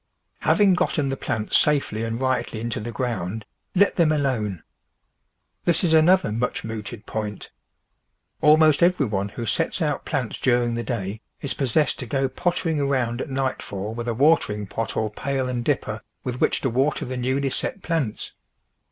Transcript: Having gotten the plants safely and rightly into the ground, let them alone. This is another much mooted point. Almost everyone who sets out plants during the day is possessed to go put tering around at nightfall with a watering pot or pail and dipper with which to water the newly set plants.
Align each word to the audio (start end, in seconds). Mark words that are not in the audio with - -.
Having 0.39 0.73
gotten 0.73 1.09
the 1.09 1.15
plants 1.15 1.55
safely 1.59 2.03
and 2.03 2.19
rightly 2.19 2.59
into 2.59 2.79
the 2.79 2.91
ground, 2.91 3.45
let 3.75 3.97
them 3.97 4.11
alone. 4.11 4.63
This 5.63 5.83
is 5.83 5.93
another 5.93 6.31
much 6.31 6.63
mooted 6.63 7.05
point. 7.05 7.51
Almost 8.41 8.81
everyone 8.81 9.29
who 9.29 9.45
sets 9.45 9.79
out 9.79 10.03
plants 10.03 10.39
during 10.39 10.73
the 10.73 10.81
day 10.81 11.21
is 11.41 11.53
possessed 11.53 11.99
to 11.99 12.07
go 12.07 12.27
put 12.27 12.55
tering 12.55 12.79
around 12.79 13.21
at 13.21 13.29
nightfall 13.29 13.93
with 13.93 14.07
a 14.07 14.15
watering 14.15 14.65
pot 14.65 14.97
or 14.97 15.11
pail 15.11 15.47
and 15.47 15.63
dipper 15.63 16.01
with 16.23 16.41
which 16.41 16.61
to 16.61 16.69
water 16.71 17.05
the 17.05 17.15
newly 17.15 17.51
set 17.51 17.83
plants. 17.83 18.31